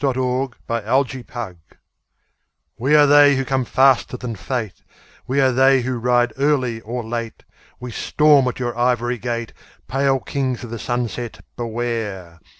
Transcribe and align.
WAR 0.03 0.15
SONG 0.15 0.53
OF 0.67 0.67
THE 0.67 1.05
SARACENS 1.05 1.57
We 2.79 2.95
are 2.95 3.05
they 3.05 3.35
who 3.35 3.45
come 3.45 3.63
faster 3.65 4.17
than 4.17 4.35
fate: 4.35 4.81
we 5.27 5.39
are 5.39 5.51
they 5.51 5.83
who 5.83 5.99
ride 5.99 6.33
early 6.37 6.81
or 6.81 7.03
late: 7.03 7.43
We 7.79 7.91
storm 7.91 8.47
at 8.47 8.57
your 8.57 8.75
ivory 8.75 9.19
gate: 9.19 9.53
Pale 9.87 10.21
Kings 10.21 10.63
of 10.63 10.71
the 10.71 10.79
Sunset, 10.79 11.45
beware! 11.55 12.39